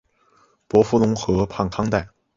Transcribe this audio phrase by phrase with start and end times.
[0.67, 2.09] 伯夫龙河畔康代。